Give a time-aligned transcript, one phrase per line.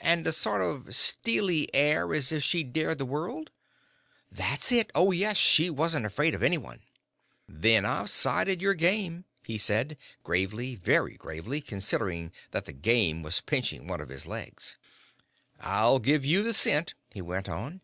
[0.00, 3.50] "And a sort of steely air as if she'd dare the world?"
[4.32, 6.80] "That's it; oh, yes, she wasn't afraid of any one."
[7.46, 13.42] "Then I've sighted your game," he said, gravely, very gravely, considering that the "game" was
[13.42, 14.78] pinching one of his legs.
[15.60, 17.82] "I'll give you the scent," he went on.